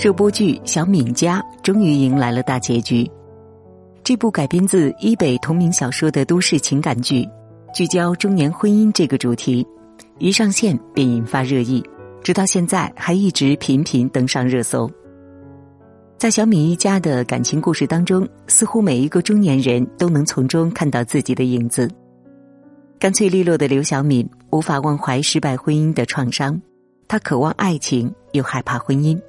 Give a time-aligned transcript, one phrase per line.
[0.00, 3.10] 热播剧《小敏家》终于迎来了大结局。
[4.04, 7.28] 这部改编自伊北同名小说的都市情感剧，
[7.74, 9.66] 聚焦中年婚姻这个主题，
[10.18, 11.82] 一上线便引发热议，
[12.22, 14.88] 直到现在还一直频频登上热搜。
[16.16, 21.90] 在小敏一家的感情故事当中，似乎每一个中年人都能从中看到自己的影子。
[23.00, 26.62] 干脆利落的刘小敏无法忘怀失败婚姻的创伤，
[27.08, 29.20] 她渴望爱情又害怕婚姻；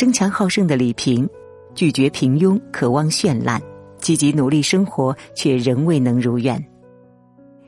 [0.00, 1.28] 争强好胜的李萍
[1.74, 3.60] 拒绝平庸，渴望绚烂。
[3.98, 6.58] 积极努力生活，却仍未能如愿。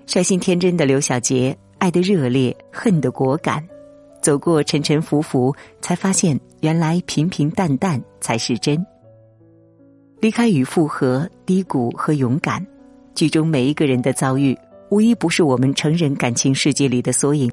[0.07, 3.63] 率性天真的刘小杰，爱的热烈，恨的果敢，
[4.23, 8.83] 走过沉沉浮浮，才发现原来平平淡淡才是真。
[10.19, 12.67] 离开与复合，低谷和勇敢，
[13.15, 14.57] 剧中每一个人的遭遇，
[14.89, 17.53] 无一不是我们成人感情世界里的缩影。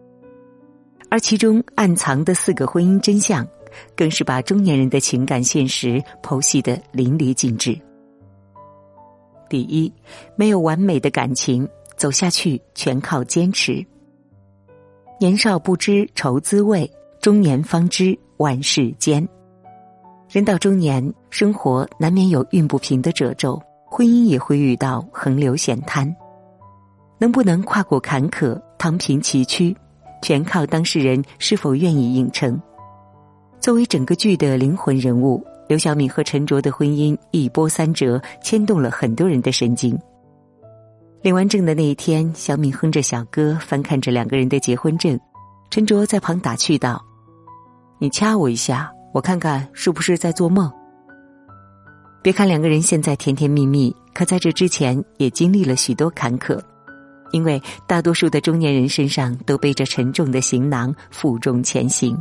[1.09, 3.45] 而其中暗藏的四个婚姻真相，
[3.95, 7.79] 更是把中年人的情感现实剖析的淋漓尽致。
[9.49, 9.91] 第一，
[10.35, 11.67] 没有完美的感情，
[11.97, 13.85] 走下去全靠坚持。
[15.19, 16.89] 年少不知愁滋味，
[17.19, 19.27] 中年方知万事艰。
[20.29, 26.15] 人到中年，生活难免有运不平的褶皱，婚姻也会遇到横流险滩。
[27.17, 29.75] 能不能跨过坎坷，趟平崎岖，
[30.21, 32.61] 全靠当事人是否愿意应承。
[33.59, 35.43] 作为整个剧的灵魂人物。
[35.67, 39.95] 刘小敏和陈卓的婚姻一波三折，牵动了很多人的神经。
[41.21, 45.19] 领完证的那一天，小敏哼着小歌，翻看着两个人的结婚证。
[45.69, 46.99] 陈卓在旁打趣道
[48.01, 50.71] ：“你掐我一下，我看看是不是在做梦。”
[52.23, 56.59] 别看两个人现在甜甜蜜蜜，可在这之前也经历了许多坎坷，
[57.31, 62.17] 因为大多数的中年人身上都背着沉重的行囊，负重前行。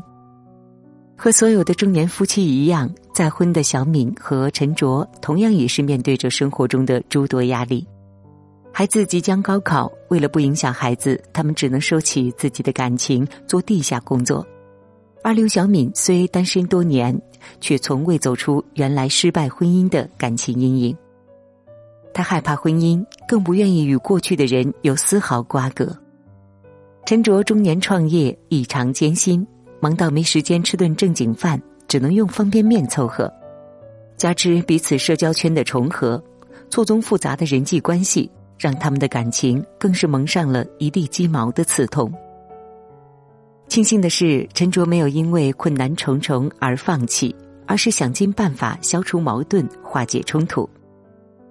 [1.21, 7.85] 和所有的中年夫妻一样，再婚的小敏和陈卓同样也是面对着生活中的诸多压力。
[8.73, 14.47] 孩子即将高考，为了不影响孩子，他们只能收起自己的感情，做地下工作。
[15.25, 17.21] 而刘小敏虽单身多年，
[17.61, 20.97] 却从未走出原来失败婚姻的感情阴影。
[22.15, 25.93] 她害怕婚姻，更不愿意与过去的人有丝毫瓜葛。
[27.05, 29.45] 陈卓中年创业异常艰辛。
[29.81, 33.33] 忙到没时间吃顿正经饭，只能用方便面凑合。
[34.17, 36.23] 加之彼此社交圈的重合，
[36.71, 42.13] 错综复杂的人际关系，让他们的感情更是蒙上了一地鸡毛的刺痛。
[43.69, 47.35] 庆幸的是，陈卓没有因为困难重重而放弃，
[47.67, 50.69] 而是想尽办法消除矛盾、化解冲突。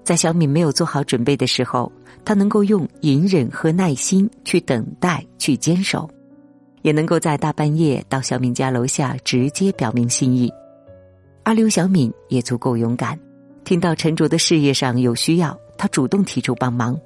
[0.04, 1.92] 在小敏没有做好准备的时候，
[2.26, 6.10] 他能够用隐忍和耐心去等待、去坚守。
[6.82, 10.52] 也能够在大半夜到小敏家楼下直接表明心意，
[11.44, 13.20] 而刘小敏也足够勇敢，
[13.64, 17.00] 听到陈卓的事业上有需要，他主动提出帮忙，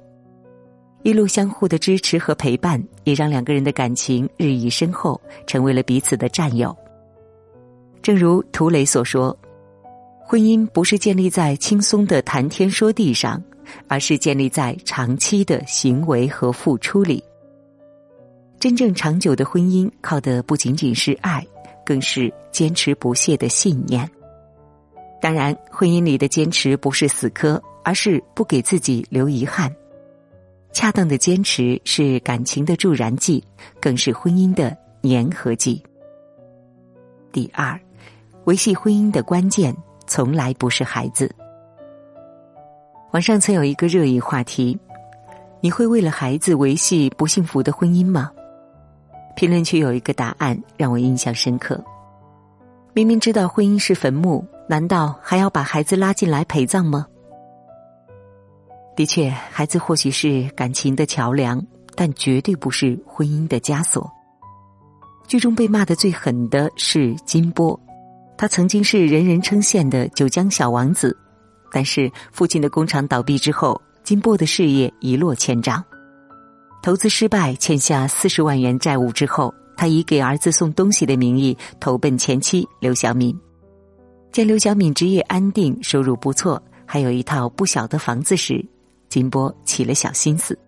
[1.02, 6.76] 一路相互的支持和陪伴，也让两个人的感情日益深厚，成为了彼此的战友。
[8.02, 9.36] 正如涂磊所说，
[10.24, 13.42] 婚姻不是建立在轻松的谈天说地上，
[13.88, 17.22] 而是建立在长期的行为和付出里。
[18.62, 21.44] 真正长久的婚姻，靠的不仅仅是爱，
[21.84, 24.08] 更是坚持不懈的信念。
[25.20, 29.68] 当然，婚姻里的坚持不是死磕，而是不给自己留遗憾。
[30.72, 33.42] 恰当的坚持是感情的助燃剂，
[33.80, 35.82] 更是婚姻的粘合剂。
[37.32, 37.76] 第二，
[38.44, 41.28] 维系婚姻的关键从来不是孩子。
[43.10, 44.78] 网上曾有一个热议话题：
[45.60, 48.30] 你会为了孩子维系不幸福的婚姻吗？
[49.34, 51.82] 评论区有一个答案让我印象深刻。
[52.94, 57.06] 明明知道婚姻是坟墓，难道还要把孩子拉进来陪葬吗？
[58.94, 64.10] 的确，孩子或许是感情的桥梁，但绝对不是婚姻的枷锁。
[65.26, 67.78] 剧中被骂的最狠的是金波，
[68.36, 71.16] 他曾经是人人称羡的九江小王子，
[71.72, 75.82] 但是父亲的工厂倒闭之后，金波的事业一落千丈。
[76.82, 83.38] 投资失败，欠下四十万元债务之后，他以给儿子送东西的名义投奔前妻刘小敏。
[84.32, 88.64] 见刘小敏职业安定，收入不错，还有一套不小的房子时，
[89.08, 90.58] 金波起了小心思。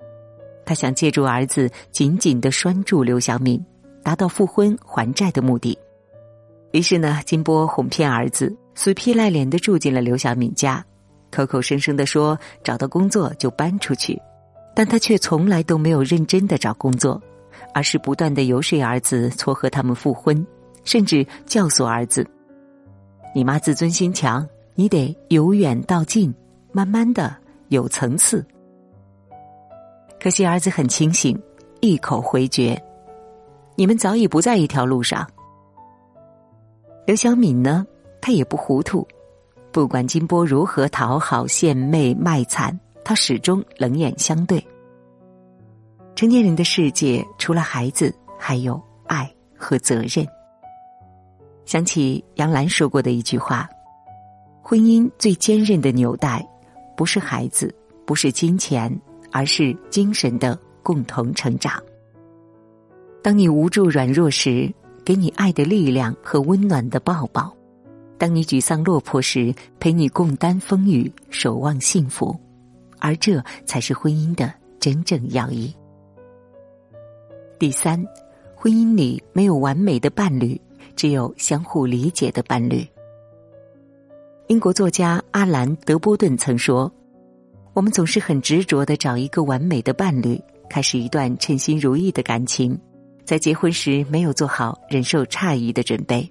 [0.65, 3.61] 他想借助儿子紧紧的拴住刘小敏，
[4.05, 5.77] 达到复婚还债的目的。
[6.71, 10.85] 于是呢，金波哄骗儿子，死皮赖脸的住进了刘小敏家，
[11.33, 14.17] 口口声声的说找到工作就搬出去。
[14.75, 17.21] 但他却从来都没有认真的找工作，
[17.73, 20.45] 而是不断的游说儿子撮合他们复婚，
[20.85, 22.27] 甚至教唆儿子。
[23.35, 26.35] 你妈自尊心强，你得由远到近，
[26.73, 27.35] 慢慢的
[27.69, 28.45] 有层次。
[30.21, 31.41] 可惜儿子很清醒，
[31.81, 32.81] 一口回绝。
[33.77, 35.29] 你们早已不在一条路上。
[37.07, 37.87] 刘小敏呢，
[38.21, 39.07] 她也不糊涂，
[39.71, 44.65] 不管金波如何讨好、献媚、卖惨，他始终冷眼相对。
[46.17, 50.27] 成年人的世界，除了孩子，还有爱和责任。
[51.65, 53.69] 想起杨澜说过的一句话
[54.63, 56.47] ：“婚姻最坚韧的纽带，
[56.97, 57.75] 不是孩子，
[58.07, 58.97] 不是金钱，
[59.33, 61.83] 而是精神的共同成长。
[63.23, 64.73] 当你无助软弱时，
[65.05, 67.51] 给你爱的力量和温暖的抱抱；
[68.19, 72.39] 当你沮丧落魄时，陪你共担风雨，守望幸福。
[73.05, 75.77] 而这才是婚姻的真正要义。
[77.59, 78.03] 第三，
[78.57, 80.59] 婚姻里没有完美的伴侣。”
[80.97, 82.87] 只有相互理解的伴侣。
[84.47, 86.93] 英国作家阿兰·德波顿曾说
[87.75, 90.41] ：“我们总是很执着的找一个完美的伴侣，
[90.71, 92.79] 开始一段称心如意的感情，
[93.25, 96.31] 在结婚时没有做好忍受差异的准备。”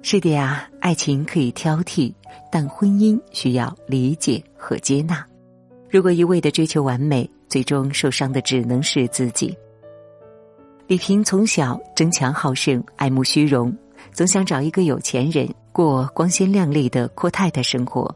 [0.00, 2.12] 是的呀，爱情可以挑剔，
[2.50, 5.24] 但婚姻需要理解和接纳。
[5.90, 9.56] 如果一味的追求完美，最终受伤的只能是自己。
[10.86, 13.76] 李萍从小争强好胜，爱慕虚荣，
[14.12, 18.14] 总想找一个有钱人过光鲜亮丽的阔太太生活。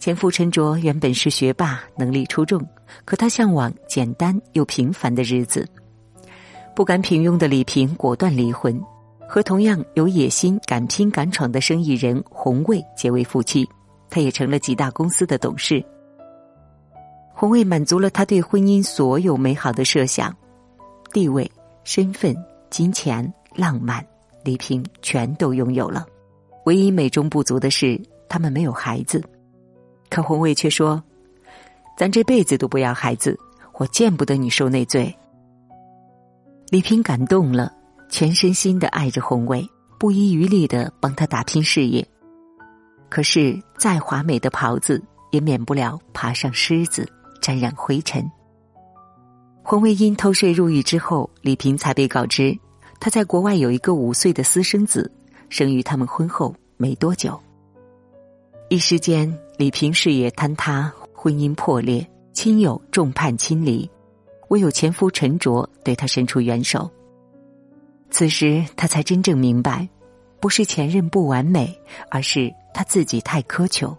[0.00, 2.60] 前夫陈卓原本是学霸，能力出众，
[3.04, 5.68] 可他向往简单又平凡的日子。
[6.74, 8.80] 不甘平庸的李萍果断离婚，
[9.28, 13.68] 和同样有野心、敢拼敢闯的生意人洪卫结为夫妻，
[14.10, 15.84] 他也成了几大公司的董事。
[17.32, 20.34] 洪卫满足了他对婚姻所有美好的设想，
[21.12, 21.50] 地位。
[21.86, 22.34] 身份、
[22.70, 24.02] 金钱、浪漫，
[24.42, 26.06] 李萍全都拥有了。
[26.64, 29.22] 唯一美中不足的是，他们没有孩子。
[30.08, 31.04] 可洪卫却说
[31.94, 33.38] ：“咱这辈子都不要孩子，
[33.74, 35.14] 我见不得你受那罪。”
[36.72, 37.70] 李萍感动了，
[38.08, 39.68] 全身心的爱着洪卫，
[39.98, 42.06] 不遗余力的帮他打拼事业。
[43.08, 47.08] 可是，再华美的袍子也免不了爬上虱子，
[47.40, 48.24] 沾染灰尘。
[49.62, 52.56] 洪卫因偷税入狱之后，李萍才被告知，
[53.00, 55.10] 他在国外有一个五岁的私生子，
[55.48, 57.40] 生于他们婚后没多久。
[58.68, 63.88] 一时间，李萍事业坍塌，婚姻破裂，亲友众叛亲离，
[64.48, 66.90] 唯有前夫陈卓对他伸出援手。
[68.14, 69.88] 此时，他才真正明白，
[70.38, 71.76] 不是前任不完美，
[72.08, 73.92] 而是他自己太苛求。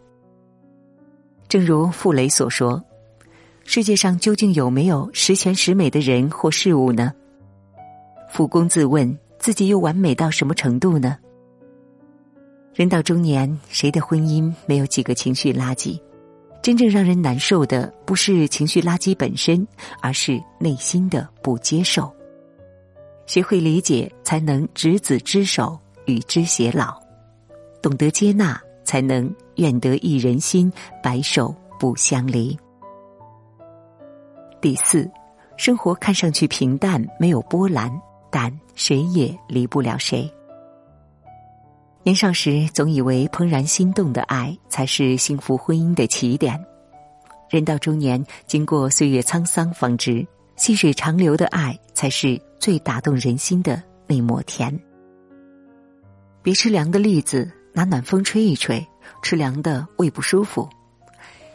[1.50, 2.82] 正如傅雷所说。
[3.66, 7.12] 世界上究竟有没有十全十美的人或事物呢？
[8.30, 11.18] 傅公自问，自己又完美到什么程度呢？
[12.74, 16.00] 人到中年，谁的婚姻没有几个情绪垃圾？
[16.62, 19.68] 真正让人难受的，不是情绪垃圾本身，
[20.00, 22.10] 而是内心的不接受。
[23.26, 26.94] 学会理解，才能执子之手，与之偕老；
[27.82, 32.58] 懂得接纳，才能愿得一人心，白首不相离。
[34.62, 35.10] 第四，
[35.58, 37.92] 生活看上去平淡，没有波澜，
[38.30, 40.32] 但谁也离不了谁。
[42.04, 46.64] 年少时总以为怦然心动的爱才是幸福婚姻的起点，
[47.50, 54.76] 人到中年，经过岁月沧桑，方知细水长流的爱才是最打动人心的那抹甜。
[56.42, 58.84] 别吃凉的栗子，拿暖风吹一吹，
[59.22, 60.68] 吃凉的胃不舒服，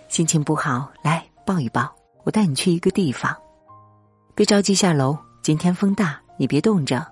[0.08, 1.92] 心情不好，来抱一抱。
[2.22, 3.36] 我带你去一个地方，
[4.36, 5.18] 别着急下楼。
[5.42, 7.04] 今天风大，你别冻着。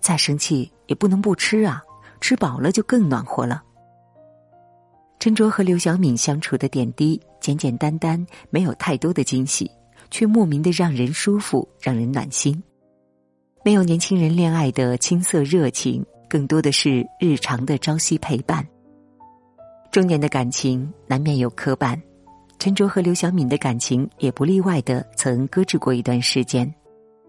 [0.00, 1.82] 再生气也不能不吃啊，
[2.22, 3.62] 吃饱了就更暖和了。
[5.20, 9.70] 陈卓和刘小敏相处的点滴，简简单单，没有太多的惊喜，
[10.10, 12.62] 却莫名的让人舒服，让人暖心。
[13.68, 18.66] 没有年轻人恋爱的青涩热情，更多的是日常的朝夕陪伴。
[19.92, 22.00] 中年的感情难免有磕绊。
[22.58, 26.74] 陈卓和刘晓敏的感情也不例外的曾搁置过一段时间，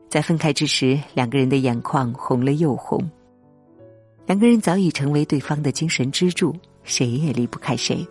[0.07, 2.97] 在分开之时，两个人的眼眶红了又红。
[4.25, 6.55] 两个人早已成为对方的精神支柱，
[6.85, 8.07] 谁也离不开谁。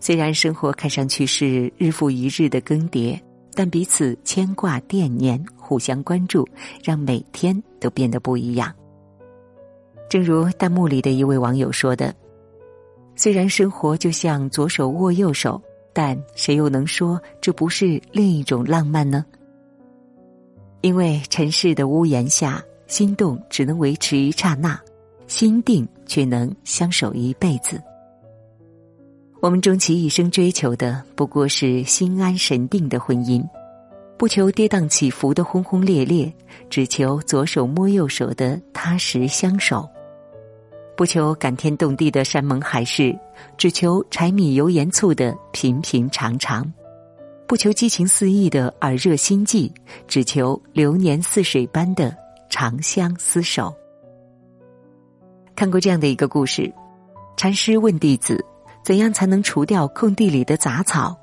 [0.00, 3.16] 虽然生活看上去是日复一日的更迭，
[3.58, 6.46] 但彼此牵挂惦念，互相关注，
[6.80, 8.72] 让每天都变得不一样。
[10.08, 12.14] 正如弹幕里的一位网友说的
[13.18, 15.60] ：“虽然生活就像左手握右手。”
[15.92, 19.26] 但谁又能说这不是另一种浪漫呢？
[20.80, 24.80] 因为尘世的屋檐下，心动只能维持一刹那，
[25.26, 27.82] 心定却能相守一辈子。
[29.40, 33.40] 我们终其一生追求的不过是心安神定的婚姻，
[34.16, 36.32] 不求跌宕起伏的轰轰烈烈，
[36.68, 39.88] 只求左手摸右手的踏实相守；
[40.96, 43.16] 不求感天动地的山盟海誓，
[43.56, 46.64] 只求柴米油盐醋的平平常常；
[47.46, 49.72] 不求激情四溢的耳热心悸，
[50.08, 52.12] 只求流年似水般的
[52.50, 53.72] 长相厮守。
[55.54, 56.72] 看过这样的一个故事，
[57.36, 58.44] 禅师问弟子。
[58.88, 61.14] 怎样才能除掉空地里的杂草？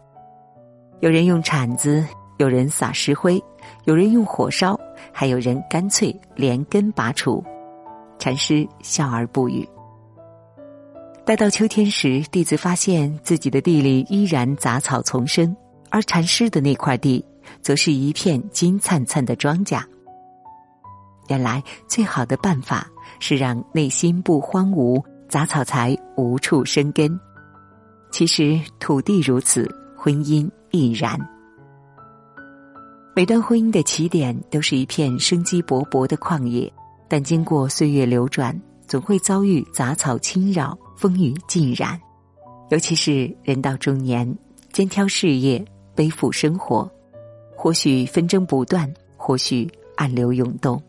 [1.00, 2.06] 有人用铲子，
[2.38, 3.44] 有人撒石灰，
[3.86, 4.80] 有人用火烧，
[5.12, 7.44] 还有人干脆连根拔除。
[8.20, 9.68] 禅师笑而不语。
[11.26, 15.58] 待到秋天时，弟子发现自己的地里依然杂草丛生，
[15.90, 17.26] 而禅师的那块地
[17.64, 19.82] 则是一片金灿灿的庄稼。
[21.30, 22.86] 原来，最好的办法
[23.20, 27.20] 是让内心不荒芜，杂草才无处生根。
[28.18, 31.20] 其实土地如此，婚姻亦然。
[33.14, 36.72] 每段婚姻的起点都是一片生机勃勃的旷野，
[37.10, 38.58] 但经过岁月流转，
[38.88, 42.00] 总会遭遇杂草侵扰、风雨浸染。
[42.70, 44.34] 尤其是人到中年，
[44.72, 46.90] 肩挑事业，背负生活，
[47.54, 50.82] 或许纷争不断，或许暗流涌动，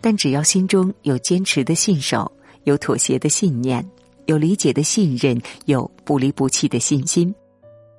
[0.00, 2.32] 但只要心中有坚持的信守，
[2.64, 3.86] 有妥协的信念。
[4.30, 7.34] 有理解的信任，有不离不弃的信心，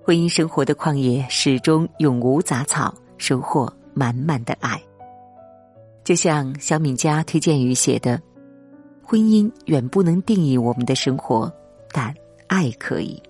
[0.02, 4.82] 婚姻生活的旷野始终永无杂草，收获满满的爱。
[6.06, 8.18] 就像小敏家推荐语写的
[9.04, 11.52] ：“婚姻远不能定义我们的生活，
[11.92, 12.16] 但
[12.48, 13.22] 爱可以。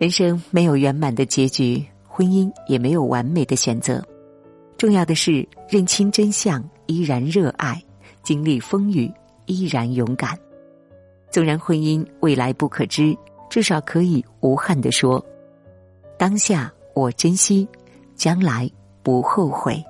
[0.00, 4.04] 人生没有圆满的结局，婚姻也没有完美的选择。
[4.76, 7.76] 重要的是认清真相，依然热爱；
[8.24, 9.08] 经历风雨，
[9.46, 10.36] 依然勇敢。”
[11.30, 13.16] 纵然婚姻未来不可知，
[13.50, 15.24] 至少可以无憾的说：
[16.18, 17.68] 当下我珍惜，
[18.14, 18.70] 将来
[19.02, 19.82] 不后悔。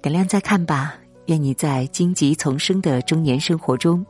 [0.00, 0.94] 点亮再看吧，
[1.26, 4.04] 愿你在荆棘丛生的中年生活中，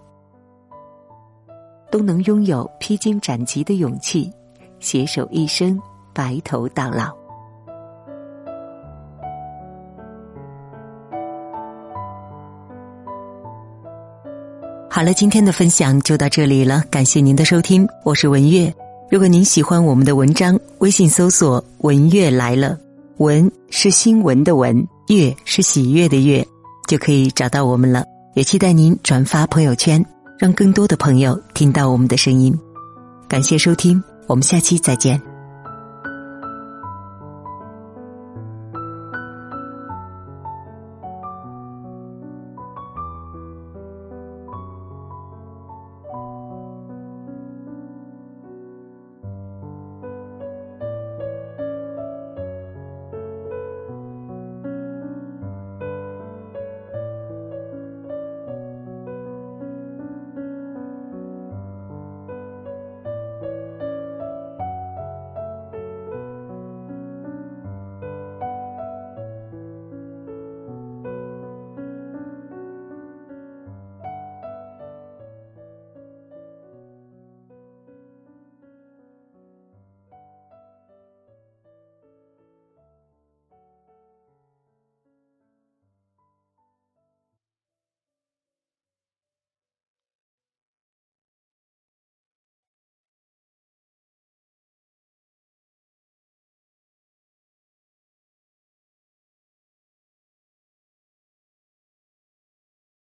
[1.90, 4.30] 都能拥有披荆斩棘的勇气，
[4.80, 5.80] 携手一生，
[6.12, 7.23] 白头到老。
[14.94, 18.72] 好了，今天的分享就到这里了，感谢您的收听，我是文月。
[19.10, 22.78] 如果您喜欢我们的文章，微信搜索“文月来了”，
[23.18, 26.46] 文是新闻的文，月是喜悦的月，
[26.86, 28.04] 就可以找到我们了。
[28.36, 30.00] 也期待您转发朋友圈，
[30.38, 32.56] 让更多的朋友听到我们的声音。
[33.26, 35.33] 感谢收听，我们下期再见。